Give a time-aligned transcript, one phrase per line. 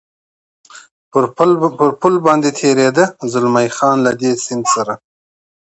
[1.79, 4.93] پر پل باندې تېرېده، زلمی خان: له دې سیند سره.